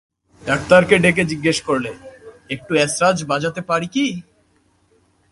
[0.43, 1.91] ডাক্তারকে ডেকে জিজ্ঞাসা করলে,
[2.55, 4.05] একটু এসরাজ বাজাতে পারি কি?